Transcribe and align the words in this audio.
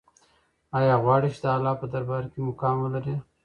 آیا 0.77 0.95
غواړې 1.03 1.29
چې 1.35 1.39
د 1.43 1.45
الله 1.55 1.73
په 1.81 1.85
دربار 1.93 2.23
کې 2.31 2.39
مقام 2.47 2.75
ولرې؟ 2.81 3.15